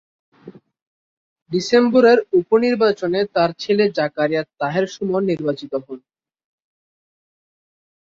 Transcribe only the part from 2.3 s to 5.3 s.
উপ-নির্বাচনে তার ছেলে জাকারিয়া তাহের সুমন